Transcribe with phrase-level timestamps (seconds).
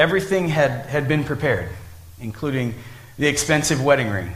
[0.00, 1.68] Everything had, had been prepared,
[2.22, 2.74] including
[3.18, 4.32] the expensive wedding ring.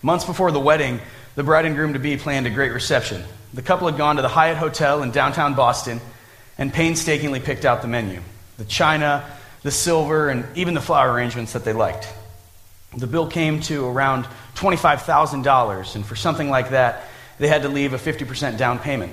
[0.00, 1.00] Months before the wedding,
[1.34, 3.24] the bride and groom to be planned a great reception.
[3.52, 6.00] The couple had gone to the Hyatt Hotel in downtown Boston
[6.56, 8.20] and painstakingly picked out the menu
[8.58, 9.28] the china,
[9.64, 12.06] the silver, and even the flower arrangements that they liked.
[12.96, 17.08] The bill came to around $25,000, and for something like that,
[17.40, 19.12] they had to leave a 50% down payment.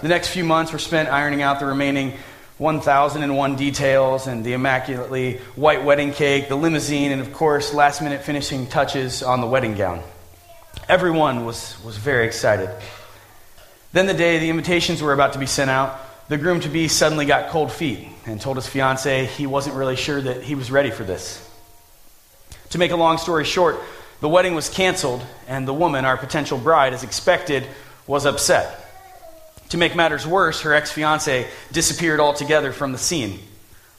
[0.00, 2.16] The next few months were spent ironing out the remaining
[2.58, 8.22] 1,001 details and the immaculately white wedding cake, the limousine, and of course, last minute
[8.22, 10.00] finishing touches on the wedding gown.
[10.88, 12.70] Everyone was, was very excited.
[13.92, 15.98] Then, the day the invitations were about to be sent out,
[16.28, 19.96] the groom to be suddenly got cold feet and told his fiancee he wasn't really
[19.96, 21.40] sure that he was ready for this.
[22.70, 23.80] To make a long story short,
[24.20, 27.66] the wedding was canceled, and the woman, our potential bride, as expected,
[28.06, 28.83] was upset.
[29.70, 33.40] To make matters worse, her ex fiance disappeared altogether from the scene,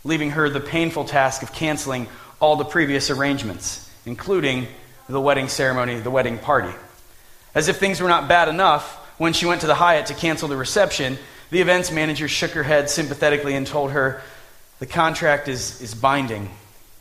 [0.04, 2.08] leaving her the painful task of canceling
[2.40, 4.68] all the previous arrangements, including
[5.10, 6.74] the wedding ceremony, the wedding party.
[7.54, 10.48] As if things were not bad enough, when she went to the Hyatt to cancel
[10.48, 11.18] the reception,
[11.49, 14.21] the events manager shook her head sympathetically and told her,
[14.80, 16.49] The contract is, is binding.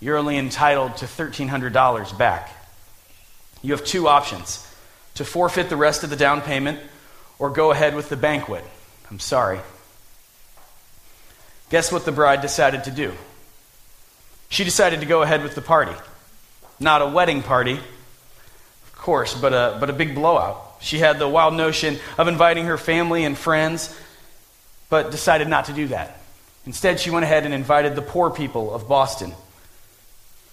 [0.00, 2.50] You're only entitled to $1,300 back.
[3.62, 4.66] You have two options
[5.14, 6.78] to forfeit the rest of the down payment
[7.38, 8.64] or go ahead with the banquet.
[9.10, 9.60] I'm sorry.
[11.70, 13.12] Guess what the bride decided to do?
[14.48, 15.94] She decided to go ahead with the party.
[16.78, 20.76] Not a wedding party, of course, but a, but a big blowout.
[20.80, 23.96] She had the wild notion of inviting her family and friends,
[24.90, 26.20] but decided not to do that.
[26.66, 29.32] Instead, she went ahead and invited the poor people of Boston.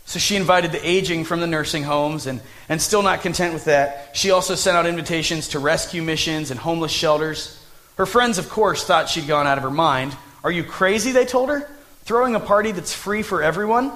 [0.05, 3.65] So she invited the aging from the nursing homes, and, and still not content with
[3.65, 7.57] that, she also sent out invitations to rescue missions and homeless shelters.
[7.95, 10.15] Her friends, of course, thought she'd gone out of her mind.
[10.43, 11.11] Are you crazy?
[11.11, 11.69] They told her.
[12.03, 13.91] Throwing a party that's free for everyone?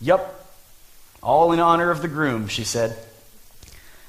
[0.00, 0.38] Yup.
[1.22, 2.96] All in honor of the groom, she said.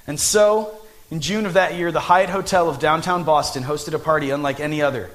[0.07, 0.75] And so,
[1.11, 4.59] in June of that year, the Hyatt Hotel of downtown Boston hosted a party unlike
[4.59, 5.11] any other.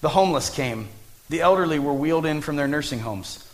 [0.00, 0.88] The homeless came,
[1.28, 3.44] the elderly were wheeled in from their nursing homes.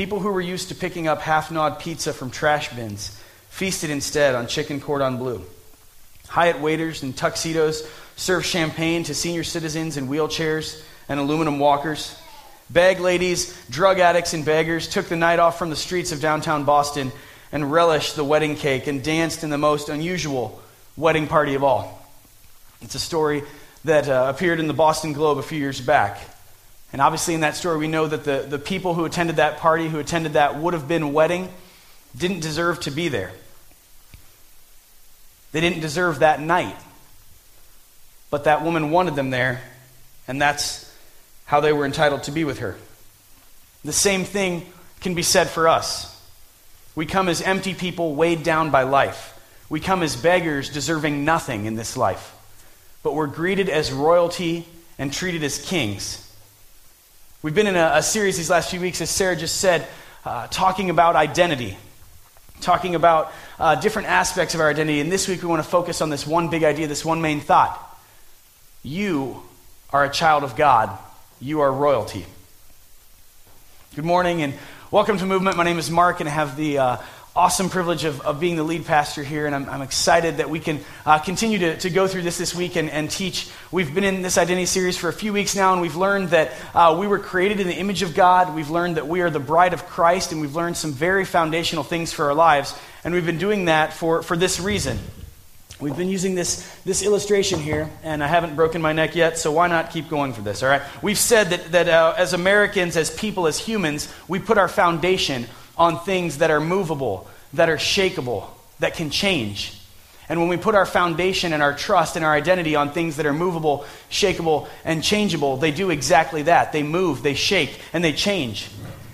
[0.00, 4.34] People who were used to picking up half gnawed pizza from trash bins feasted instead
[4.34, 5.44] on chicken cordon bleu.
[6.26, 12.18] Hyatt waiters in tuxedos served champagne to senior citizens in wheelchairs and aluminum walkers.
[12.70, 16.64] Bag ladies, drug addicts, and beggars took the night off from the streets of downtown
[16.64, 17.12] Boston
[17.52, 20.62] and relished the wedding cake and danced in the most unusual
[20.96, 22.08] wedding party of all.
[22.80, 23.42] It's a story
[23.84, 26.22] that uh, appeared in the Boston Globe a few years back.
[26.92, 29.88] And obviously, in that story, we know that the, the people who attended that party,
[29.88, 31.48] who attended that would have been wedding,
[32.16, 33.32] didn't deserve to be there.
[35.52, 36.76] They didn't deserve that night.
[38.30, 39.60] But that woman wanted them there,
[40.28, 40.92] and that's
[41.46, 42.76] how they were entitled to be with her.
[43.84, 44.66] The same thing
[45.00, 46.16] can be said for us.
[46.94, 49.36] We come as empty people weighed down by life.
[49.68, 52.34] We come as beggars deserving nothing in this life.
[53.02, 54.66] But we're greeted as royalty
[54.98, 56.29] and treated as kings.
[57.42, 59.86] We've been in a, a series these last few weeks, as Sarah just said,
[60.26, 61.78] uh, talking about identity,
[62.60, 65.00] talking about uh, different aspects of our identity.
[65.00, 67.40] And this week we want to focus on this one big idea, this one main
[67.40, 67.80] thought.
[68.82, 69.42] You
[69.88, 70.90] are a child of God,
[71.40, 72.26] you are royalty.
[73.96, 74.52] Good morning and
[74.90, 75.56] welcome to Movement.
[75.56, 76.96] My name is Mark, and I have the uh,
[77.36, 80.58] awesome privilege of, of being the lead pastor here, and I'm, I'm excited that we
[80.58, 83.48] can uh, continue to, to go through this this week and, and teach.
[83.70, 86.50] We've been in this identity series for a few weeks now, and we've learned that
[86.74, 88.52] uh, we were created in the image of God.
[88.54, 91.84] We've learned that we are the bride of Christ, and we've learned some very foundational
[91.84, 92.76] things for our lives.
[93.04, 94.98] And we've been doing that for, for this reason.
[95.80, 99.52] We've been using this, this illustration here, and I haven't broken my neck yet, so
[99.52, 100.82] why not keep going for this, all right?
[101.00, 105.46] We've said that, that uh, as Americans, as people, as humans, we put our foundation
[105.80, 108.46] on things that are movable, that are shakable,
[108.78, 109.76] that can change.
[110.28, 113.26] And when we put our foundation and our trust and our identity on things that
[113.26, 116.72] are movable, shakable, and changeable, they do exactly that.
[116.72, 118.68] They move, they shake, and they change.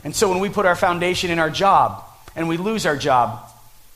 [0.05, 2.05] And so when we put our foundation in our job
[2.35, 3.49] and we lose our job,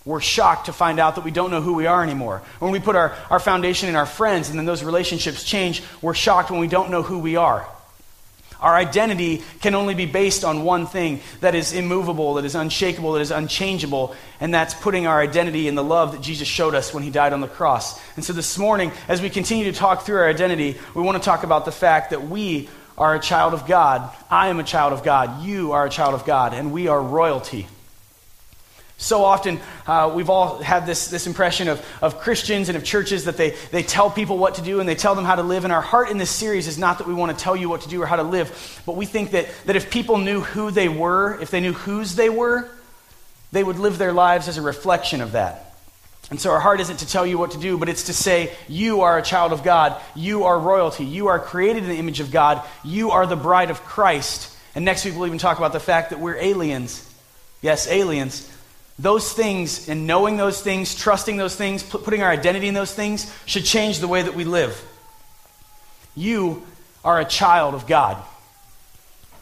[0.04, 2.40] we're shocked to find out that we don't know who we are anymore.
[2.60, 6.14] When we put our, our foundation in our friends and then those relationships change, we're
[6.14, 7.68] shocked when we don't know who we are.
[8.60, 13.12] Our identity can only be based on one thing that is immovable, that is unshakable,
[13.12, 16.92] that is unchangeable, and that's putting our identity in the love that Jesus showed us
[16.92, 18.00] when he died on the cross.
[18.16, 21.24] And so this morning, as we continue to talk through our identity, we want to
[21.24, 22.68] talk about the fact that we
[22.98, 24.14] are a child of God.
[24.30, 25.42] I am a child of God.
[25.42, 27.66] You are a child of God, and we are royalty.
[29.00, 33.24] So often, uh, we've all had this, this impression of, of Christians and of churches
[33.24, 35.64] that they, they tell people what to do and they tell them how to live.
[35.64, 37.80] And our heart in this series is not that we want to tell you what
[37.80, 40.70] to do or how to live, but we think that, that if people knew who
[40.70, 42.68] they were, if they knew whose they were,
[43.52, 45.74] they would live their lives as a reflection of that.
[46.28, 48.54] And so our heart isn't to tell you what to do, but it's to say,
[48.68, 49.98] you are a child of God.
[50.14, 51.06] You are royalty.
[51.06, 52.62] You are created in the image of God.
[52.84, 54.54] You are the bride of Christ.
[54.74, 57.06] And next week we'll even talk about the fact that we're aliens.
[57.62, 58.54] Yes, aliens
[59.02, 63.32] those things and knowing those things, trusting those things, putting our identity in those things
[63.46, 64.78] should change the way that we live.
[66.14, 66.62] You
[67.02, 68.22] are a child of God.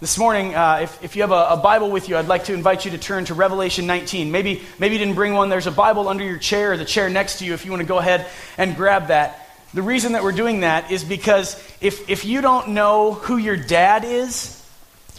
[0.01, 2.55] This morning, uh, if, if you have a, a, Bible with you, I'd like to
[2.55, 4.31] invite you to turn to Revelation 19.
[4.31, 5.49] Maybe, maybe you didn't bring one.
[5.49, 7.81] There's a Bible under your chair or the chair next to you if you want
[7.81, 8.29] to go ahead
[8.59, 9.49] and grab that.
[9.75, 13.57] The reason that we're doing that is because if, if you don't know who your
[13.57, 14.65] dad is,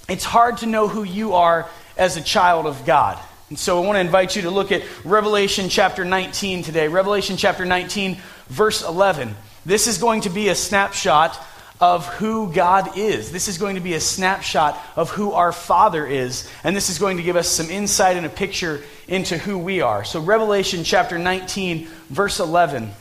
[0.07, 3.19] it's hard to know who you are as a child of God.
[3.49, 6.87] And so I want to invite you to look at Revelation chapter 19 today.
[6.87, 8.17] Revelation chapter 19,
[8.47, 9.35] verse 11.
[9.65, 11.39] This is going to be a snapshot
[11.81, 13.31] of who God is.
[13.31, 16.47] This is going to be a snapshot of who our Father is.
[16.63, 19.81] And this is going to give us some insight and a picture into who we
[19.81, 20.03] are.
[20.03, 22.91] So, Revelation chapter 19, verse 11.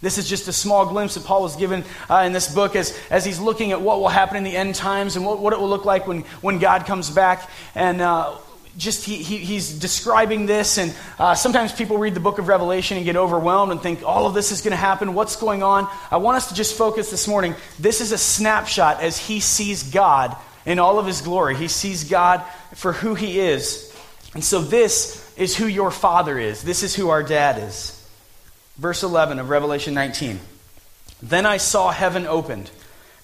[0.00, 2.96] This is just a small glimpse that Paul was given uh, in this book as,
[3.10, 5.58] as he's looking at what will happen in the end times and what, what it
[5.58, 7.50] will look like when, when God comes back.
[7.74, 8.36] And uh,
[8.78, 12.96] just he, he, he's describing this and uh, sometimes people read the book of revelation
[12.96, 15.14] and get overwhelmed and think all of this is going to happen.
[15.14, 15.88] What's going on?
[16.10, 17.56] I want us to just focus this morning.
[17.78, 21.56] This is a snapshot as he sees god in all of his glory.
[21.56, 22.44] He sees god
[22.74, 23.92] for who he is.
[24.34, 26.62] And so this is who your father is.
[26.62, 27.94] This is who our dad is.
[28.76, 30.38] Verse 11 of revelation 19
[31.20, 32.70] then i saw heaven opened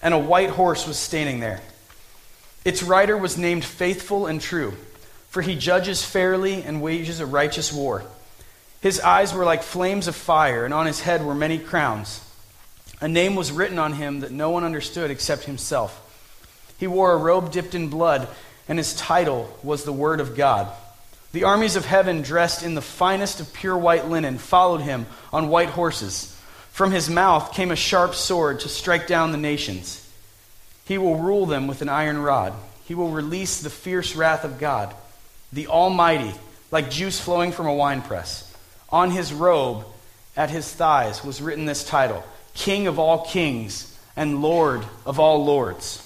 [0.01, 1.61] and a white horse was standing there.
[2.65, 4.73] Its rider was named faithful and true
[5.35, 8.01] for he judges fairly and wages a righteous war.
[8.79, 12.23] His eyes were like flames of fire, and on his head were many crowns.
[13.01, 16.01] A name was written on him that no one understood except himself.
[16.79, 18.29] He wore a robe dipped in blood,
[18.69, 20.71] and his title was the Word of God.
[21.33, 25.49] The armies of heaven, dressed in the finest of pure white linen, followed him on
[25.49, 26.33] white horses.
[26.71, 30.09] From his mouth came a sharp sword to strike down the nations.
[30.85, 32.53] He will rule them with an iron rod.
[32.85, 34.95] He will release the fierce wrath of God
[35.55, 36.33] the Almighty,
[36.69, 38.53] like juice flowing from a winepress.
[38.89, 39.85] On his robe,
[40.35, 42.23] at his thighs, was written this title
[42.53, 46.01] King of all kings and Lord of all lords.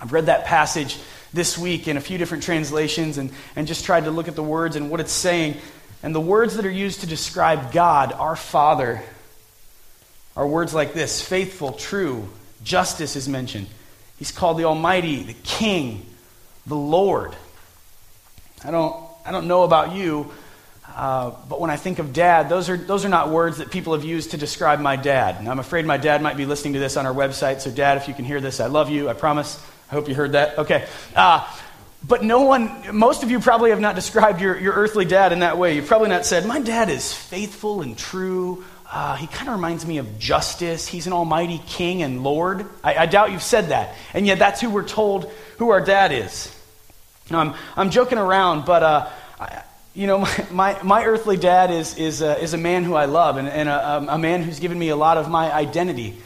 [0.00, 0.98] I've read that passage
[1.32, 4.42] this week in a few different translations and, and just tried to look at the
[4.42, 5.56] words and what it's saying.
[6.02, 9.02] And the words that are used to describe God, our Father,
[10.36, 12.28] are words like this faithful, true,
[12.62, 13.66] justice is mentioned.
[14.18, 16.06] He's called the Almighty, the King,
[16.64, 17.34] the Lord.
[18.64, 20.30] I don't, I don't know about you,
[20.94, 23.94] uh, but when I think of dad, those are, those are not words that people
[23.94, 25.36] have used to describe my dad.
[25.38, 27.60] And I'm afraid my dad might be listening to this on our website.
[27.60, 29.08] So, dad, if you can hear this, I love you.
[29.08, 29.60] I promise.
[29.90, 30.58] I hope you heard that.
[30.58, 30.86] Okay.
[31.16, 31.48] Uh,
[32.06, 35.40] but no one, most of you probably have not described your, your earthly dad in
[35.40, 35.76] that way.
[35.76, 38.64] You've probably not said, My dad is faithful and true.
[38.90, 40.86] Uh, he kind of reminds me of justice.
[40.86, 42.66] He's an almighty king and Lord.
[42.84, 43.94] I, I doubt you've said that.
[44.12, 46.54] And yet, that's who we're told who our dad is.
[47.38, 49.62] I'm, I'm joking around, but uh, I,
[49.94, 53.36] you know, my, my, my, earthly dad is, is, is a man who I love
[53.36, 56.16] and, and a, um, a, man who's given me a lot of my identity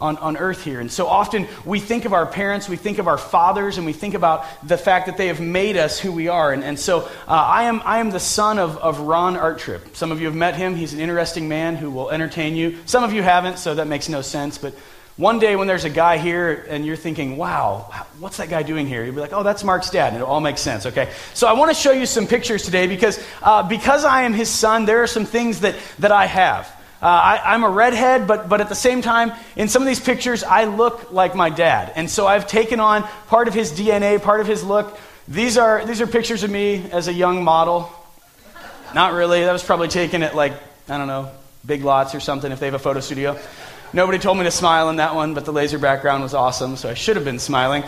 [0.00, 0.80] on, on earth here.
[0.80, 3.94] And so often we think of our parents, we think of our fathers, and we
[3.94, 6.52] think about the fact that they have made us who we are.
[6.52, 9.96] And, and so uh, I, am, I am the son of, of Ron Artrip.
[9.96, 10.74] Some of you have met him.
[10.74, 12.78] He's an interesting man who will entertain you.
[12.84, 14.58] Some of you haven't, so that makes no sense.
[14.58, 14.74] But
[15.16, 18.86] one day when there's a guy here and you're thinking, wow, what's that guy doing
[18.86, 19.02] here?
[19.02, 20.12] You'll be like, oh, that's Mark's dad.
[20.12, 21.10] And it all makes sense, okay?
[21.32, 24.50] So I want to show you some pictures today because, uh, because I am his
[24.50, 26.66] son, there are some things that, that I have.
[27.00, 30.00] Uh, I, am a redhead, but, but at the same time, in some of these
[30.00, 31.92] pictures, I look like my dad.
[31.96, 34.98] And so I've taken on part of his DNA, part of his look.
[35.28, 37.90] These are, these are pictures of me as a young model.
[38.94, 39.40] Not really.
[39.40, 40.52] That was probably taken at, like,
[40.88, 41.30] I don't know,
[41.64, 43.38] Big Lots or something if they have a photo studio.
[43.92, 46.90] Nobody told me to smile in that one, but the laser background was awesome, so
[46.90, 47.84] I should have been smiling.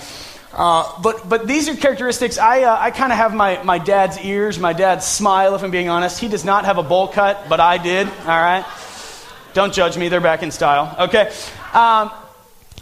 [0.53, 2.39] Uh, but, but these are characteristics.
[2.39, 5.71] I, uh, I kind of have my, my dad's ears, my dad's smile, if I'm
[5.71, 6.19] being honest.
[6.19, 8.65] He does not have a bowl cut, but I did, all right?
[9.55, 11.33] Don't judge me, they're back in style, okay?
[11.75, 12.11] Um,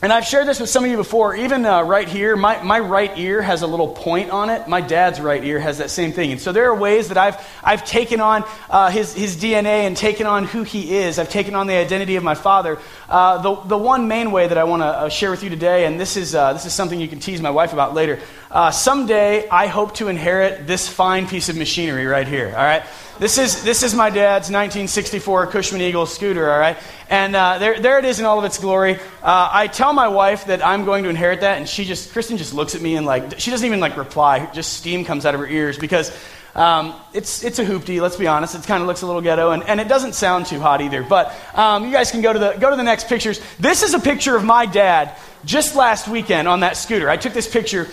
[0.02, 1.34] and I've shared this with some of you before.
[1.34, 4.68] Even uh, right here, my, my right ear has a little point on it.
[4.68, 6.32] My dad's right ear has that same thing.
[6.32, 9.96] And so there are ways that I've, I've taken on uh, his, his DNA and
[9.96, 11.18] taken on who he is.
[11.18, 12.78] I've taken on the identity of my father.
[13.08, 15.86] Uh, the, the one main way that I want to uh, share with you today,
[15.86, 18.70] and this is, uh, this is something you can tease my wife about later, uh,
[18.70, 22.48] someday I hope to inherit this fine piece of machinery right here.
[22.48, 22.84] All right,
[23.18, 26.50] this is this is my dad's 1964 Cushman Eagle scooter.
[26.50, 26.76] All right,
[27.08, 28.96] and uh, there there it is in all of its glory.
[29.22, 32.36] Uh, I tell my wife that I'm going to inherit that, and she just Kristen
[32.36, 34.50] just looks at me and like she doesn't even like reply.
[34.52, 36.16] Just steam comes out of her ears because.
[36.54, 38.54] Um, it's, it's a hoopty, let's be honest.
[38.54, 41.02] It kind of looks a little ghetto, and, and it doesn't sound too hot either.
[41.02, 43.42] But um, you guys can go to, the, go to the next pictures.
[43.60, 47.10] This is a picture of my dad just last weekend on that scooter.
[47.10, 47.88] I took this picture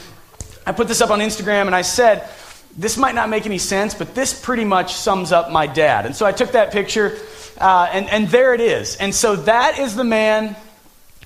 [0.65, 2.27] I put this up on Instagram and I said,
[2.77, 6.06] this might not make any sense, but this pretty much sums up my dad.
[6.06, 7.18] And so I took that picture,
[7.60, 8.96] uh, and, and there it is.
[8.96, 10.56] And so that is the man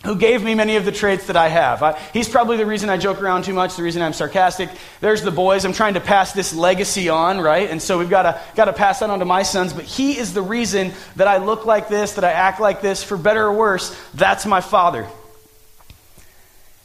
[0.04, 1.82] who gave me many of the traits that I have.
[1.82, 4.70] I, he's probably the reason I joke around too much, the reason I'm sarcastic.
[5.01, 5.66] There's the boys.
[5.66, 7.70] I'm trying to pass this legacy on, right?
[7.70, 9.74] And so we've got to got to pass that on to my sons.
[9.74, 13.04] But he is the reason that I look like this, that I act like this,
[13.04, 13.98] for better or worse.
[14.13, 15.08] That's my father.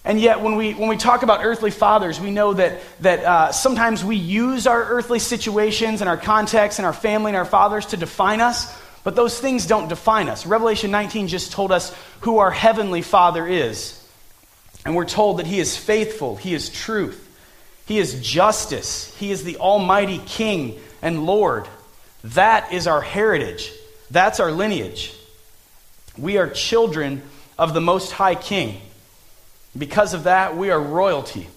[0.05, 3.53] And yet, when we, when we talk about earthly fathers, we know that, that uh,
[3.53, 7.87] sometimes we use our earthly situations and our context and our family and our fathers
[7.87, 10.45] to define us, but those things don't define us.
[10.45, 13.99] Revelation 19 just told us who our heavenly Father is.
[14.85, 17.29] And we're told that He is faithful, He is truth,
[17.87, 21.69] He is justice, He is the Almighty King and Lord.
[22.25, 23.73] That is our heritage,
[24.11, 25.15] that's our lineage.
[26.19, 27.23] We are children
[27.57, 28.81] of the Most High King.
[29.77, 31.49] Because of that, we are royalty.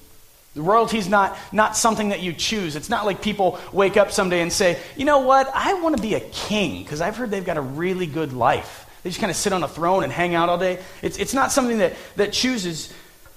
[0.56, 2.78] Royalty is not, not something that you choose.
[2.78, 6.02] It's not like people wake up someday and say, you know what, I want to
[6.02, 8.90] be a king because I've heard they've got a really good life.
[9.04, 10.80] They just kind of sit on a throne and hang out all day.
[11.02, 12.92] It's, it's not something that, that chooses,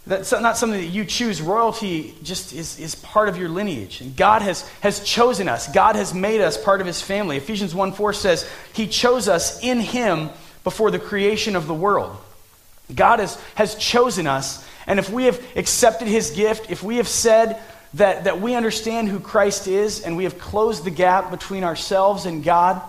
[0.07, 1.43] that's not something that you choose.
[1.43, 4.01] Royalty just is, is part of your lineage.
[4.01, 7.37] And God has, has chosen us, God has made us part of his family.
[7.37, 10.31] Ephesians 1 4 says, He chose us in Him
[10.63, 12.17] before the creation of the world.
[12.95, 17.07] God has, has chosen us and if we have accepted his gift, if we have
[17.07, 17.61] said
[17.95, 22.25] that, that we understand who Christ is and we have closed the gap between ourselves
[22.25, 22.83] and God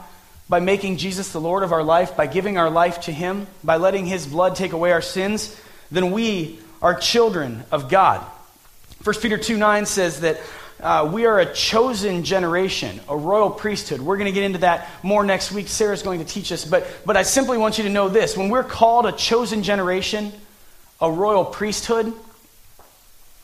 [0.47, 3.75] by making Jesus the Lord of our life, by giving our life to him, by
[3.75, 5.59] letting his blood take away our sins,
[5.91, 8.25] then we are children of God.
[9.03, 10.39] 1 Peter 2 9 says that
[10.79, 13.99] uh, we are a chosen generation, a royal priesthood.
[13.99, 15.67] We're going to get into that more next week.
[15.67, 16.63] Sarah's going to teach us.
[16.63, 20.31] But, but I simply want you to know this when we're called a chosen generation,
[21.01, 22.13] a royal priesthood.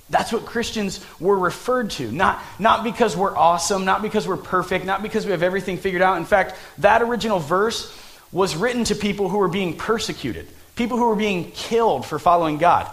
[0.09, 2.11] That's what Christians were referred to.
[2.11, 6.01] Not, not because we're awesome, not because we're perfect, not because we have everything figured
[6.01, 6.17] out.
[6.17, 7.91] In fact, that original verse
[8.31, 12.57] was written to people who were being persecuted, people who were being killed for following
[12.57, 12.91] God.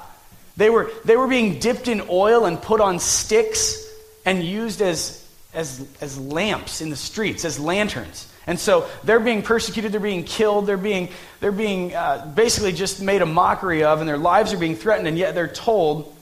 [0.56, 3.86] They were, they were being dipped in oil and put on sticks
[4.24, 5.21] and used as,
[5.54, 8.28] as, as lamps in the streets, as lanterns.
[8.46, 13.00] And so they're being persecuted, they're being killed, they're being, they're being uh, basically just
[13.00, 16.14] made a mockery of, and their lives are being threatened, and yet they're told,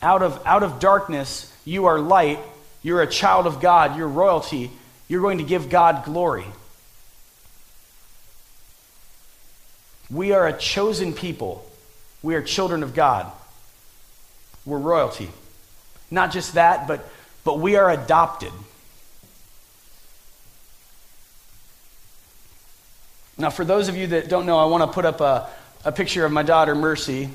[0.00, 2.38] out of, out of darkness, you are light,
[2.82, 4.70] you're a child of God, you're royalty,
[5.08, 6.46] you're going to give God glory.
[10.10, 11.68] We are a chosen people,
[12.22, 13.32] we are children of God,
[14.64, 15.28] we're royalty.
[16.10, 17.08] Not just that, but,
[17.44, 18.52] but we are adopted.
[23.38, 25.48] Now, for those of you that don't know, I want to put up a,
[25.84, 27.28] a picture of my daughter, Mercy.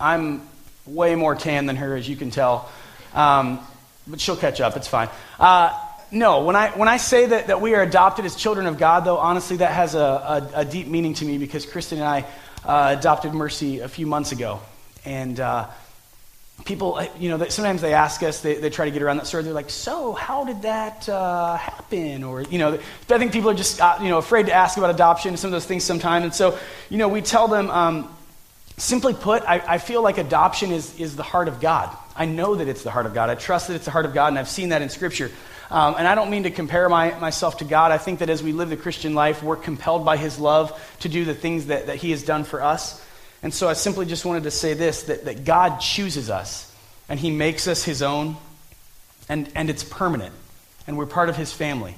[0.00, 0.42] I'm
[0.86, 2.70] way more tan than her, as you can tell.
[3.14, 3.60] Um,
[4.06, 4.76] but she'll catch up.
[4.76, 5.08] It's fine.
[5.38, 5.78] Uh,
[6.10, 9.04] no, when I, when I say that, that we are adopted as children of God,
[9.04, 12.24] though, honestly, that has a, a, a deep meaning to me because Kristen and I
[12.64, 14.60] uh, adopted Mercy a few months ago.
[15.04, 15.68] And uh,
[16.64, 19.26] people, uh, you know, sometimes they ask us, they, they try to get around that
[19.26, 19.42] story.
[19.42, 22.22] They're like, so how did that uh, happen?
[22.22, 24.90] Or, you know, I think people are just, uh, you know, afraid to ask about
[24.90, 26.24] adoption and some of those things sometimes.
[26.24, 28.14] And so, you know, we tell them, um,
[28.76, 31.96] simply put, I, I feel like adoption is, is the heart of God.
[32.14, 33.30] I know that it's the heart of God.
[33.30, 35.30] I trust that it's the heart of God, and I've seen that in Scripture.
[35.70, 37.92] Um, and I don't mean to compare my, myself to God.
[37.92, 41.08] I think that as we live the Christian life, we're compelled by His love to
[41.08, 43.02] do the things that, that He has done for us.
[43.42, 46.74] And so I simply just wanted to say this that, that God chooses us
[47.08, 48.36] and He makes us His own,
[49.28, 50.34] and, and it's permanent,
[50.86, 51.96] and we're part of His family.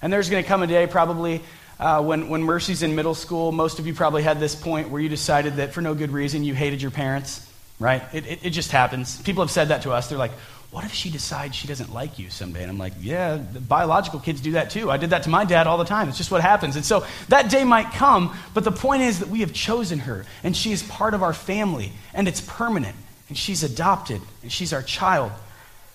[0.00, 1.40] And there's going to come a day, probably,
[1.78, 3.52] uh, when, when Mercy's in middle school.
[3.52, 6.44] Most of you probably had this point where you decided that for no good reason
[6.44, 7.48] you hated your parents,
[7.78, 8.02] right?
[8.12, 9.22] It, it, it just happens.
[9.22, 10.08] People have said that to us.
[10.08, 10.32] They're like,
[10.72, 12.62] what if she decides she doesn't like you someday?
[12.62, 14.90] And I'm like, yeah, biological kids do that too.
[14.90, 16.08] I did that to my dad all the time.
[16.08, 16.76] It's just what happens.
[16.76, 20.24] And so that day might come, but the point is that we have chosen her,
[20.42, 22.96] and she is part of our family, and it's permanent,
[23.28, 25.30] and she's adopted, and she's our child.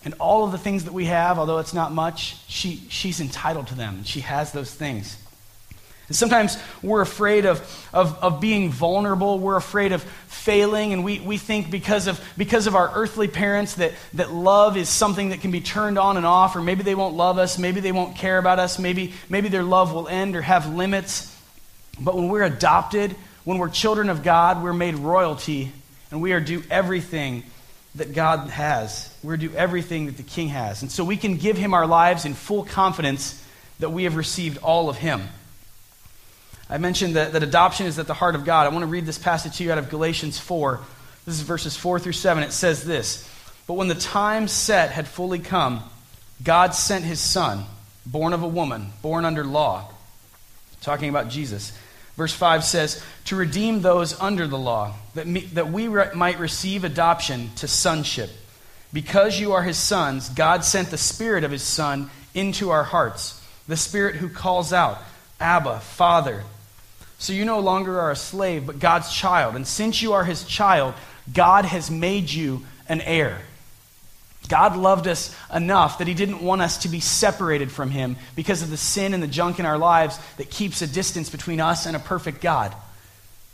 [0.05, 3.65] And all of the things that we have, although it's not much, she, she's entitled
[3.67, 5.17] to them, and she has those things.
[6.07, 7.59] And sometimes we're afraid of,
[7.93, 9.39] of, of being vulnerable.
[9.39, 10.93] We're afraid of failing.
[10.93, 14.87] And we, we think because of, because of our earthly parents that, that love is
[14.87, 17.81] something that can be turned on and off, or maybe they won't love us, maybe
[17.81, 21.35] they won't care about us, maybe, maybe their love will end or have limits.
[21.99, 25.71] But when we're adopted, when we're children of God, we're made royalty,
[26.11, 27.43] and we are due everything
[27.95, 29.13] that God has.
[29.23, 30.83] We're due everything that the King has.
[30.83, 33.43] And so we can give him our lives in full confidence
[33.79, 35.27] that we have received all of him.
[36.69, 38.65] I mentioned that, that adoption is at the heart of God.
[38.65, 40.79] I want to read this passage to you out of Galatians 4.
[41.25, 42.43] This is verses 4 through 7.
[42.43, 43.29] It says this
[43.67, 45.83] But when the time set had fully come,
[46.43, 47.63] God sent his Son,
[48.05, 49.89] born of a woman, born under law.
[50.81, 51.77] Talking about Jesus.
[52.15, 56.39] Verse 5 says, To redeem those under the law, that, me, that we re- might
[56.39, 58.29] receive adoption to sonship.
[58.91, 63.41] Because you are his sons, God sent the Spirit of his Son into our hearts,
[63.67, 64.99] the Spirit who calls out,
[65.39, 66.43] Abba, Father.
[67.19, 69.55] So you no longer are a slave, but God's child.
[69.55, 70.93] And since you are his child,
[71.33, 73.39] God has made you an heir.
[74.47, 78.61] God loved us enough that he didn't want us to be separated from him because
[78.61, 81.85] of the sin and the junk in our lives that keeps a distance between us
[81.85, 82.73] and a perfect God.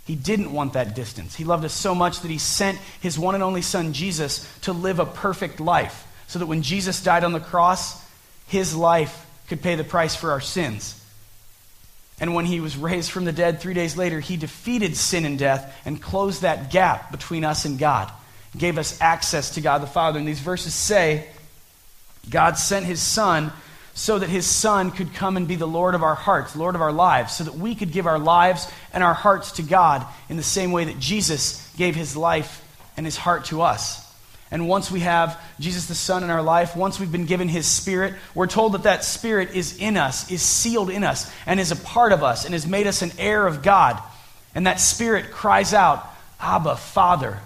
[0.05, 1.33] He didn't want that distance.
[1.33, 4.73] He loved us so much that he sent his one and only son, Jesus, to
[4.73, 8.03] live a perfect life so that when Jesus died on the cross,
[8.47, 11.02] his life could pay the price for our sins.
[12.19, 15.37] And when he was raised from the dead three days later, he defeated sin and
[15.37, 18.11] death and closed that gap between us and God,
[18.57, 20.19] gave us access to God the Father.
[20.19, 21.27] And these verses say
[22.29, 23.51] God sent his Son
[23.95, 26.81] so that his Son could come and be the Lord of our hearts, Lord of
[26.81, 30.37] our lives, so that we could give our lives and our hearts to God in
[30.37, 32.63] the same way that Jesus gave his life
[32.97, 34.03] and his heart to us.
[34.53, 37.65] And once we have Jesus the Son in our life, once we've been given His
[37.65, 41.71] Spirit, we're told that that Spirit is in us, is sealed in us, and is
[41.71, 43.99] a part of us, and has made us an heir of God.
[44.53, 46.07] And that Spirit cries out,
[46.39, 47.39] Abba, Father.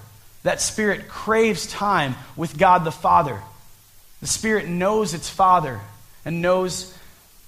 [0.43, 3.41] That Spirit craves time with God the Father.
[4.19, 5.79] The Spirit knows its Father
[6.25, 6.93] and knows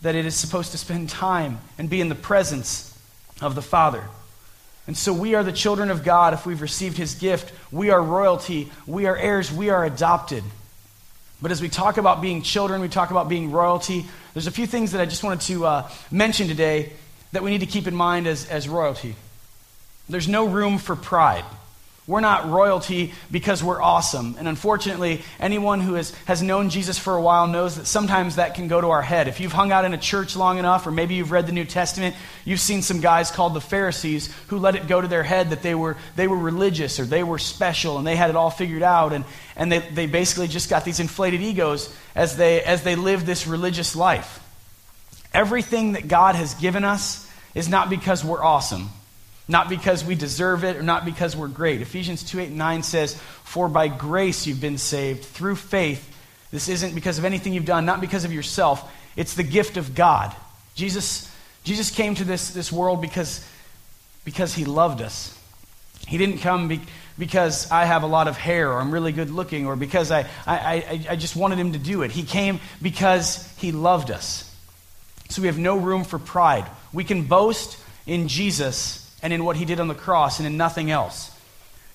[0.04, 2.98] that it is supposed to spend time and be in the presence
[3.42, 4.06] of the Father.
[4.88, 7.54] And so we are the children of God if we've received his gift.
[7.72, 8.72] We are royalty.
[8.88, 9.52] We are heirs.
[9.52, 10.44] We are adopted.
[11.42, 14.68] But as we talk about being children, we talk about being royalty, there's a few
[14.68, 16.94] things that I just wanted to uh, mention today
[17.32, 19.16] that we need to keep in mind as, as royalty.
[20.10, 21.46] There's no room for pride.
[22.10, 24.36] We're not royalty because we're awesome.
[24.40, 28.56] And unfortunately, anyone who has, has known Jesus for a while knows that sometimes that
[28.56, 29.28] can go to our head.
[29.28, 31.66] If you've hung out in a church long enough, or maybe you've read the New
[31.66, 35.52] Testament, you've seen some guys called the Pharisees who let it go to their head
[35.52, 38.50] that they were, they were religious or they were special and they had it all
[38.50, 39.14] figured out.
[39.14, 39.24] And,
[39.56, 43.46] and they, they basically just got these inflated egos as they, as they live this
[43.46, 44.44] religious life.
[45.32, 48.90] Everything that God has given us is not because we're awesome
[49.50, 51.82] not because we deserve it or not because we're great.
[51.82, 56.06] Ephesians 2 8 and 9 says, For by grace you've been saved through faith.
[56.52, 58.90] This isn't because of anything you've done, not because of yourself.
[59.16, 60.36] It's the gift of God.
[60.76, 61.30] Jesus,
[61.64, 63.46] Jesus came to this, this world because,
[64.24, 65.36] because he loved us.
[66.08, 66.82] He didn't come be,
[67.18, 70.22] because I have a lot of hair or I'm really good looking or because I,
[70.46, 72.12] I, I, I just wanted him to do it.
[72.12, 74.46] He came because he loved us.
[75.30, 76.66] So we have no room for pride.
[76.94, 80.58] We can boast in Jesus and in what he did on the cross and in
[80.58, 81.36] nothing else.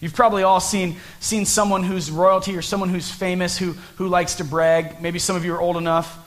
[0.00, 4.34] You've probably all seen, seen someone who's royalty or someone who's famous who, who likes
[4.36, 5.00] to brag.
[5.00, 6.18] Maybe some of you are old enough.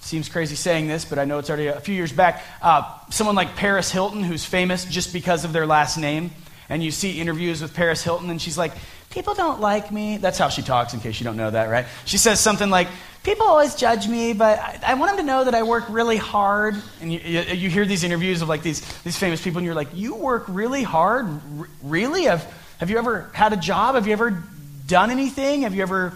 [0.00, 2.42] Seems crazy saying this, but I know it's already a few years back.
[2.62, 6.30] Uh, someone like Paris Hilton, who's famous just because of their last name.
[6.70, 8.72] And you see interviews with Paris Hilton, and she's like,
[9.10, 10.18] People don't like me.
[10.18, 11.86] That's how she talks, in case you don't know that, right?
[12.04, 12.86] She says something like,
[13.24, 16.16] people always judge me, but I, I, want them to know that I work really
[16.16, 16.76] hard.
[17.00, 19.74] And you, you, you, hear these interviews of like these, these famous people, and you're
[19.74, 21.26] like, you work really hard?
[21.26, 22.24] R- really?
[22.24, 22.44] Have,
[22.78, 23.96] have you ever had a job?
[23.96, 24.42] Have you ever
[24.86, 25.62] done anything?
[25.62, 26.14] Have you ever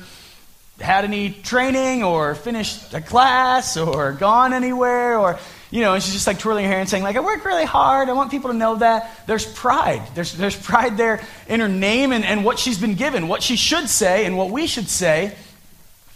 [0.79, 5.19] had any training or finished a class or gone anywhere?
[5.19, 5.39] Or,
[5.75, 7.65] you know, and she's just like twirling her hair and saying, like, I work really
[7.65, 8.09] hard.
[8.09, 9.11] I want people to know that.
[9.27, 10.03] There's pride.
[10.15, 13.57] There's, there's pride there in her name and, and what she's been given, what she
[13.57, 15.35] should say and what we should say.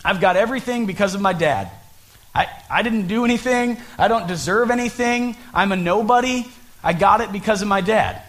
[0.04, 1.72] I've got everything because of my dad.
[2.32, 3.78] I, I didn't do anything.
[3.98, 5.36] I don't deserve anything.
[5.52, 6.46] I'm a nobody.
[6.84, 8.22] I got it because of my dad.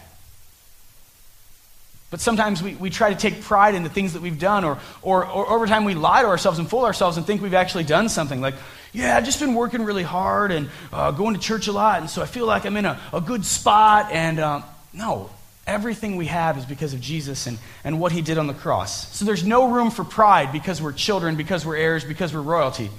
[2.10, 4.78] But sometimes we, we try to take pride in the things that we've done, or,
[5.02, 7.84] or, or over time we lie to ourselves and fool ourselves and think we've actually
[7.84, 8.40] done something.
[8.40, 8.54] Like,
[8.92, 12.10] yeah, I've just been working really hard and uh, going to church a lot, and
[12.10, 14.10] so I feel like I'm in a, a good spot.
[14.10, 15.30] And um, no,
[15.70, 19.16] Everything we have is because of Jesus and, and what he did on the cross.
[19.16, 22.90] So there's no room for pride because we're children, because we're heirs, because we're royalty.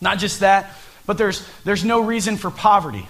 [0.00, 0.70] Not just that,
[1.04, 3.06] but there's, there's no reason for poverty.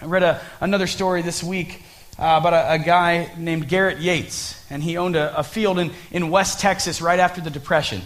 [0.00, 1.82] I read a, another story this week
[2.20, 5.90] uh, about a, a, guy named Garrett Yates, and he owned a, a field in,
[6.10, 8.02] in West Texas right after the Depression.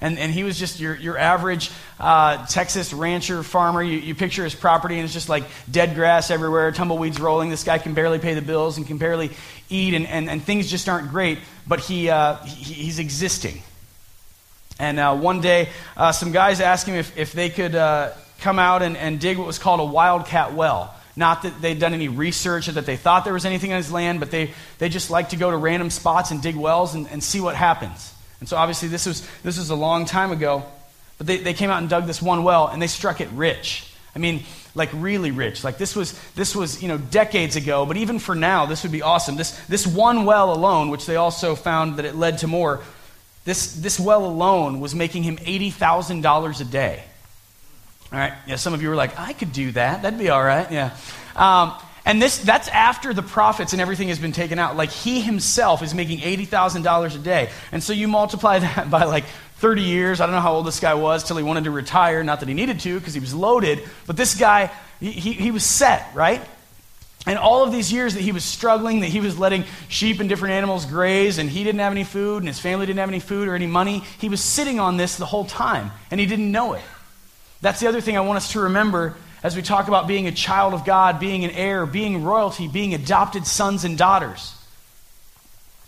[0.00, 3.82] And, and he was just your, your average uh, Texas rancher farmer.
[3.82, 7.50] You, you picture his property, and it's just like dead grass everywhere, tumbleweeds rolling.
[7.50, 9.30] This guy can barely pay the bills and can barely
[9.68, 13.60] eat, and, and, and things just aren't great, but he, uh, he he's existing.
[14.78, 18.60] And uh, one day, uh, some guys asked him if, if they could uh, come
[18.60, 20.94] out and, and dig what was called a wildcat well.
[21.14, 23.92] Not that they'd done any research or that they thought there was anything on his
[23.92, 27.06] land, but they, they just like to go to random spots and dig wells and,
[27.08, 28.14] and see what happens.
[28.40, 30.64] And so obviously this was, this was a long time ago,
[31.18, 33.92] but they, they came out and dug this one well and they struck it rich.
[34.16, 34.42] I mean,
[34.74, 35.64] like really rich.
[35.64, 38.92] Like this was, this was, you know, decades ago, but even for now, this would
[38.92, 39.36] be awesome.
[39.36, 42.80] This, this one well alone, which they also found that it led to more,
[43.44, 47.04] this, this well alone was making him $80,000 a day.
[48.12, 48.34] All right.
[48.46, 50.02] Yeah, some of you were like, I could do that.
[50.02, 50.70] That'd be all right.
[50.70, 50.94] Yeah.
[51.34, 51.72] Um,
[52.04, 54.76] and this, that's after the profits and everything has been taken out.
[54.76, 57.50] Like he himself is making $80,000 a day.
[57.70, 59.24] And so you multiply that by like
[59.56, 60.20] 30 years.
[60.20, 62.22] I don't know how old this guy was till he wanted to retire.
[62.22, 63.80] Not that he needed to because he was loaded.
[64.06, 64.70] But this guy,
[65.00, 66.42] he, he, he was set, right?
[67.24, 70.28] And all of these years that he was struggling, that he was letting sheep and
[70.28, 73.20] different animals graze, and he didn't have any food, and his family didn't have any
[73.20, 76.50] food or any money, he was sitting on this the whole time, and he didn't
[76.50, 76.82] know it.
[77.62, 80.32] That's the other thing I want us to remember as we talk about being a
[80.32, 84.54] child of God, being an heir, being royalty, being adopted sons and daughters.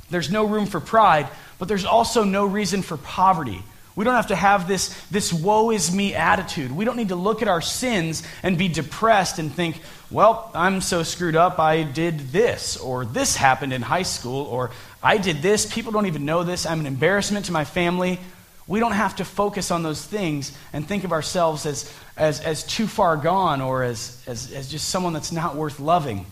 [0.08, 3.62] There's no room for pride, but there's also no reason for poverty.
[3.96, 6.72] We don't have to have this, this woe is me attitude.
[6.72, 10.80] We don't need to look at our sins and be depressed and think, well, I'm
[10.80, 15.42] so screwed up, I did this, or this happened in high school, or I did
[15.42, 18.18] this, people don't even know this, I'm an embarrassment to my family.
[18.66, 22.64] We don't have to focus on those things and think of ourselves as, as, as
[22.64, 26.24] too far gone or as, as, as just someone that's not worth loving.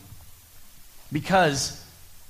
[1.13, 1.85] Because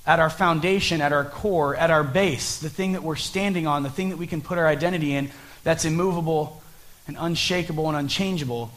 [0.05, 3.83] at our foundation, at our core, at our base, the thing that we're standing on,
[3.83, 5.29] the thing that we can put our identity in,
[5.63, 6.61] that's immovable
[7.07, 8.71] and unshakable and unchangeable,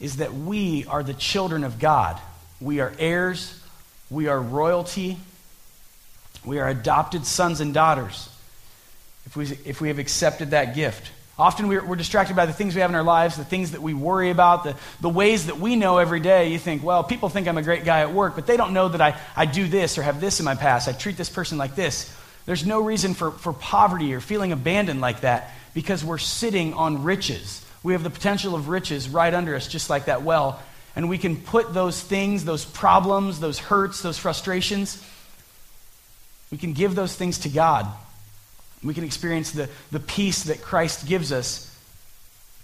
[0.00, 2.18] is that we are the children of God.
[2.62, 3.60] We are heirs,
[4.08, 5.18] we are royalty,
[6.46, 8.31] we are adopted sons and daughters
[9.32, 11.10] if we, if we have accepted that gift.
[11.38, 13.80] Often we're, we're, distracted by the things we have in our lives, the things that
[13.80, 16.48] we worry about, the, the ways that we know every day.
[16.48, 18.88] You think, well, people think I'm a great guy at work, but they don't know
[18.88, 20.86] that I, I do this or have this in my past.
[20.86, 22.14] I treat this person like this.
[22.44, 27.02] There's no reason for, for poverty or feeling abandoned like that because we're sitting on
[27.02, 27.64] riches.
[27.82, 30.60] We have the potential of riches right under us, just like that well.
[30.94, 35.02] And we can put those things, those problems, those hurts, those frustrations,
[36.50, 37.86] we can give those things to God
[38.84, 41.68] we can experience the, the peace that Christ gives us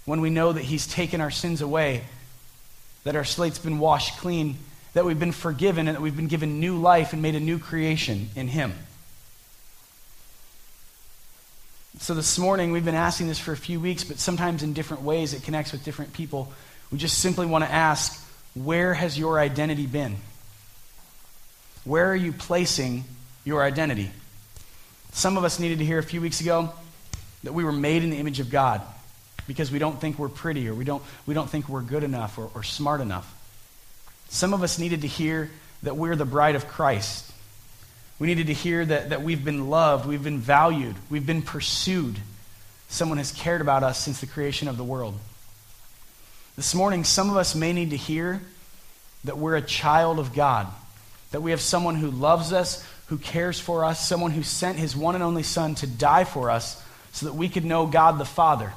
[0.05, 2.03] when we know that He's taken our sins away,
[3.03, 4.57] that our slate's been washed clean,
[4.93, 7.59] that we've been forgiven, and that we've been given new life and made a new
[7.59, 8.73] creation in Him.
[11.99, 15.03] So, this morning, we've been asking this for a few weeks, but sometimes in different
[15.03, 16.51] ways it connects with different people.
[16.91, 20.17] We just simply want to ask where has your identity been?
[21.83, 23.03] Where are you placing
[23.45, 24.11] your identity?
[25.11, 26.71] Some of us needed to hear a few weeks ago
[27.43, 28.81] that we were made in the image of God
[29.47, 32.37] because we don't think we're pretty or we don't, we don't think we're good enough
[32.37, 33.35] or, or smart enough.
[34.29, 35.49] Some of us needed to hear
[35.83, 37.31] that we're the bride of Christ.
[38.19, 42.17] We needed to hear that, that we've been loved, we've been valued, we've been pursued.
[42.89, 45.17] Someone has cared about us since the creation of the world.
[46.55, 48.41] This morning, some of us may need to hear
[49.23, 50.67] that we're a child of God,
[51.31, 54.95] that we have someone who loves us, who cares for us, someone who sent his
[54.95, 58.25] one and only Son to die for us so that we could know God the
[58.25, 58.71] Father,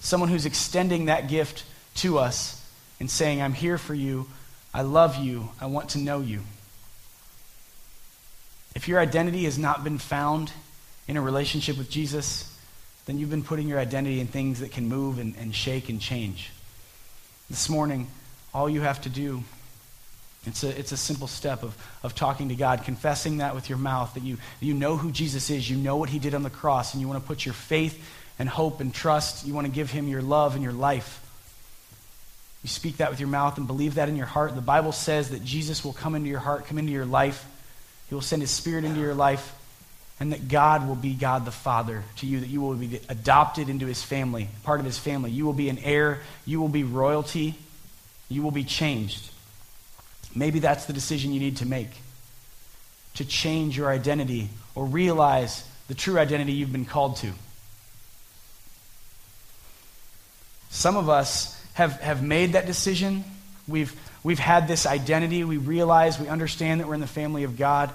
[0.00, 1.64] someone who's extending that gift
[1.96, 2.60] to us
[2.98, 4.26] and saying, I'm here for you,
[4.74, 6.40] I love you, I want to know you.
[8.74, 10.50] If your identity has not been found
[11.06, 12.58] in a relationship with Jesus,
[13.06, 16.00] then you've been putting your identity in things that can move and, and shake and
[16.00, 16.50] change.
[17.48, 18.08] This morning,
[18.52, 19.44] all you have to do
[20.46, 23.78] it's a, it's a simple step of, of talking to God, confessing that with your
[23.78, 26.50] mouth, that you, you know who Jesus is, you know what he did on the
[26.50, 28.04] cross, and you want to put your faith
[28.38, 29.46] and hope and trust.
[29.46, 31.20] You want to give him your love and your life.
[32.64, 34.54] You speak that with your mouth and believe that in your heart.
[34.54, 37.44] The Bible says that Jesus will come into your heart, come into your life.
[38.08, 39.54] He will send his spirit into your life,
[40.18, 43.68] and that God will be God the Father to you, that you will be adopted
[43.68, 45.30] into his family, part of his family.
[45.30, 47.54] You will be an heir, you will be royalty,
[48.28, 49.31] you will be changed.
[50.34, 51.90] Maybe that's the decision you need to make
[53.14, 57.32] to change your identity or realize the true identity you've been called to.
[60.70, 63.24] Some of us have, have made that decision,
[63.68, 65.44] We've, we've had this identity.
[65.44, 67.90] We realize, we understand that we're in the family of God.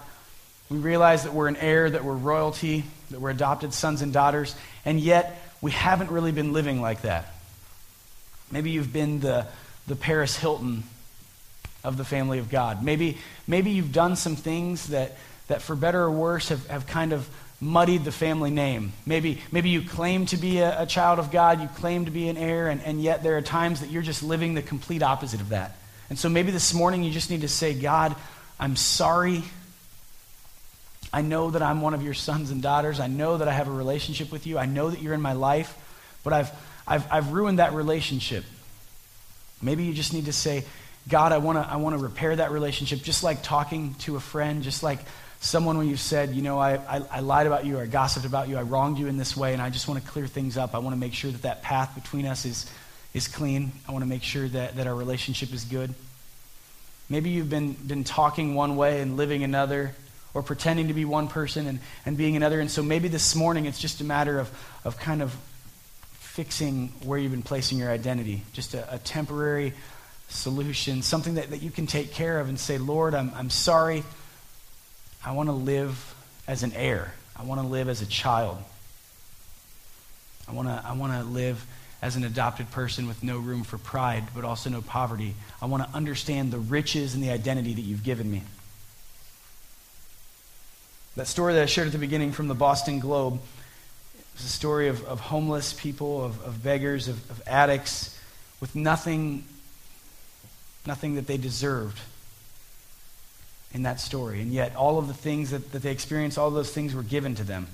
[0.69, 4.55] We realize that we're an heir, that we're royalty, that we're adopted sons and daughters,
[4.85, 7.33] and yet we haven't really been living like that.
[8.51, 9.47] Maybe you've been the,
[9.87, 10.83] the Paris Hilton
[11.87, 12.83] of the family of God.
[12.83, 15.15] Maybe, maybe you've done some things that,
[15.47, 17.29] that, for better or worse, have, have kind of
[17.61, 18.91] muddied the family name.
[19.05, 22.27] Maybe, maybe you claim to be a, a child of God, you claim to be
[22.27, 25.39] an heir, and, and yet there are times that you're just living the complete opposite
[25.39, 25.77] of that.
[26.09, 28.15] And so maybe this morning you just need to say, God,
[28.59, 29.43] I'm sorry.
[31.13, 32.99] I know that I'm one of your sons and daughters.
[32.99, 34.57] I know that I have a relationship with you.
[34.57, 35.73] I know that you're in my life,
[36.23, 36.51] but I've,
[36.85, 38.43] I've, I've ruined that relationship.
[39.61, 40.65] Maybe you just need to say,
[41.07, 44.63] God, I want to I wanna repair that relationship, just like talking to a friend,
[44.63, 44.99] just like
[45.39, 48.25] someone when you said, you know, I, I, I, lied about you, or I gossiped
[48.25, 50.57] about you, I wronged you in this way, and I just want to clear things
[50.57, 50.73] up.
[50.73, 52.69] I want to make sure that that path between us is,
[53.13, 53.71] is clean.
[53.87, 55.93] I want to make sure that, that our relationship is good.
[57.09, 59.93] Maybe you've been, been talking one way and living another,
[60.33, 62.59] or pretending to be one person and, and being another.
[62.59, 64.51] And so maybe this morning it's just a matter of,
[64.83, 65.35] of kind of
[66.13, 69.73] fixing where you've been placing your identity, just a, a temporary
[70.27, 74.03] solution, something that, that you can take care of and say, Lord, I'm, I'm sorry.
[75.25, 76.15] I want to live
[76.47, 77.13] as an heir.
[77.35, 78.57] I want to live as a child.
[80.47, 81.65] I want to, I want to live
[82.01, 85.33] as an adopted person with no room for pride, but also no poverty.
[85.61, 88.43] I want to understand the riches and the identity that you've given me.
[91.15, 93.39] That story that I shared at the beginning from the Boston Globe
[94.37, 98.15] is a story of, of homeless people, of, of beggars, of, of addicts
[98.59, 99.43] with nothing,
[100.87, 101.99] nothing that they deserved
[103.73, 104.41] in that story.
[104.41, 107.35] And yet, all of the things that, that they experienced, all those things were given
[107.35, 107.67] to them.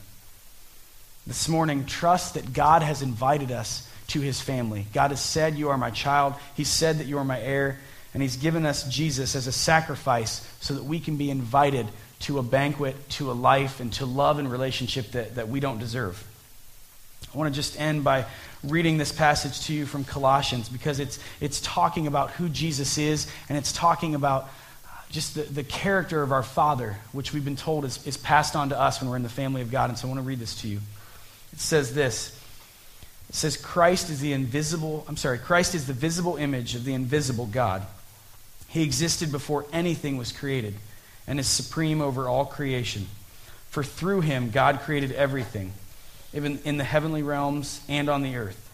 [1.25, 4.87] This morning, trust that God has invited us to his family.
[4.93, 6.33] God has said, You are my child.
[6.55, 7.79] He said that you are my heir.
[8.13, 11.87] And he's given us Jesus as a sacrifice so that we can be invited
[12.21, 15.79] to a banquet, to a life, and to love and relationship that, that we don't
[15.79, 16.23] deserve.
[17.33, 18.25] I want to just end by
[18.63, 23.27] reading this passage to you from Colossians because it's, it's talking about who Jesus is
[23.49, 24.49] and it's talking about
[25.09, 28.69] just the, the character of our Father, which we've been told is, is passed on
[28.69, 29.89] to us when we're in the family of God.
[29.89, 30.79] And so I want to read this to you.
[31.53, 32.39] It says this.
[33.29, 36.93] It says, Christ is the invisible, I'm sorry, Christ is the visible image of the
[36.93, 37.83] invisible God.
[38.67, 40.75] He existed before anything was created
[41.27, 43.07] and is supreme over all creation.
[43.69, 45.73] For through him, God created everything,
[46.33, 48.69] even in the heavenly realms and on the earth.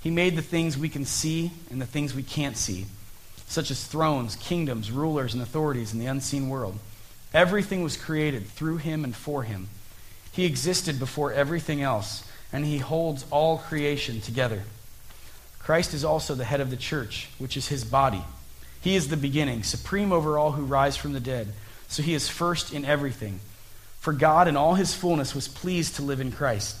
[0.00, 2.86] He made the things we can see and the things we can't see
[3.50, 6.78] such as thrones, kingdoms, rulers, and authorities in the unseen world.
[7.34, 9.68] Everything was created through him and for him.
[10.30, 14.62] He existed before everything else, and he holds all creation together.
[15.58, 18.22] Christ is also the head of the church, which is his body.
[18.80, 21.48] He is the beginning, supreme over all who rise from the dead.
[21.88, 23.40] So he is first in everything.
[23.98, 26.80] For God in all his fullness was pleased to live in Christ,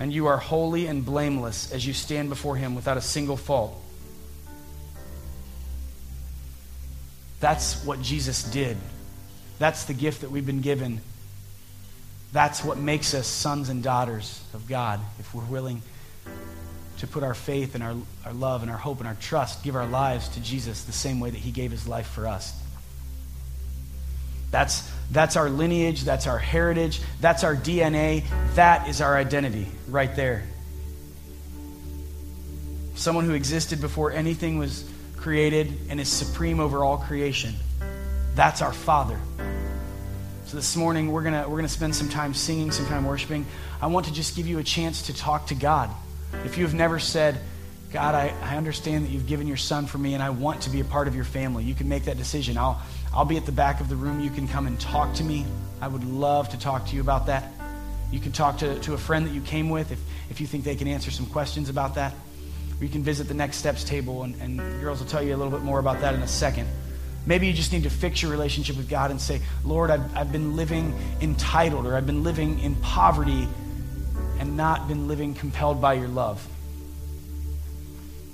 [0.00, 3.80] and you are holy and blameless as you stand before him without a single fault.
[7.40, 8.76] That's what Jesus did.
[9.58, 11.00] That's the gift that we've been given.
[12.32, 15.82] That's what makes us sons and daughters of God if we're willing
[16.98, 19.76] to put our faith and our, our love and our hope and our trust, give
[19.76, 22.60] our lives to Jesus the same way that he gave his life for us.
[24.50, 30.14] That's, that's our lineage, that's our heritage, that's our DNA, that is our identity right
[30.14, 30.44] there.
[32.94, 37.54] Someone who existed before anything was created and is supreme over all creation.
[38.34, 39.18] That's our Father.
[40.46, 43.46] So this morning we're gonna we're gonna spend some time singing, some time worshiping.
[43.80, 45.90] I want to just give you a chance to talk to God.
[46.44, 47.40] If you have never said,
[47.92, 50.70] God, I, I understand that you've given your son for me and I want to
[50.70, 51.64] be a part of your family.
[51.64, 52.58] You can make that decision.
[52.58, 54.20] I'll I'll be at the back of the room.
[54.20, 55.44] You can come and talk to me.
[55.80, 57.52] I would love to talk to you about that.
[58.10, 60.64] You can talk to, to a friend that you came with if, if you think
[60.64, 62.14] they can answer some questions about that.
[62.80, 65.38] Or you can visit the Next Steps table, and, and girls will tell you a
[65.38, 66.68] little bit more about that in a second.
[67.26, 70.32] Maybe you just need to fix your relationship with God and say, Lord, I've, I've
[70.32, 73.48] been living entitled, or I've been living in poverty
[74.38, 76.46] and not been living compelled by your love.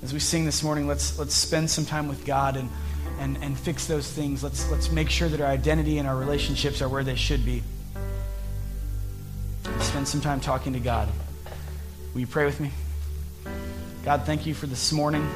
[0.02, 2.56] As we sing this morning, let's, let's spend some time with God.
[2.56, 2.68] And,
[3.18, 4.42] and, and fix those things.
[4.42, 7.62] Let's, let's make sure that our identity and our relationships are where they should be.
[9.80, 11.08] Spend some time talking to God.
[12.12, 12.70] Will you pray with me?
[14.04, 15.28] God, thank you for this morning.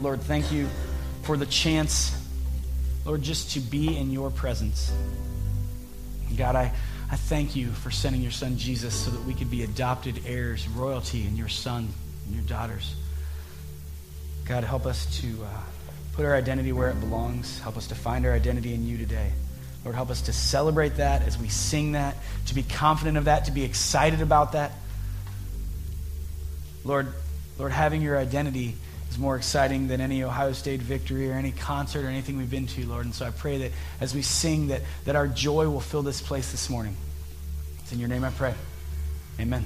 [0.00, 0.68] Lord, thank you
[1.22, 2.14] for the chance,
[3.04, 4.92] Lord, just to be in your presence.
[6.36, 6.72] God, I,
[7.10, 10.68] I thank you for sending your son Jesus so that we could be adopted heirs,
[10.68, 11.88] royalty in your son
[12.26, 12.94] and your daughters.
[14.44, 15.60] God, help us to uh,
[16.14, 17.58] put our identity where it belongs.
[17.58, 19.32] Help us to find our identity in you today.
[19.84, 23.46] Lord, help us to celebrate that as we sing that, to be confident of that,
[23.46, 24.72] to be excited about that.
[26.84, 27.12] Lord,
[27.58, 28.76] Lord, having your identity
[29.10, 32.66] is more exciting than any Ohio State victory or any concert or anything we've been
[32.68, 33.04] to, Lord.
[33.04, 36.22] And so I pray that as we sing, that, that our joy will fill this
[36.22, 36.96] place this morning.
[37.80, 38.54] It's in your name I pray.
[39.38, 39.64] Amen.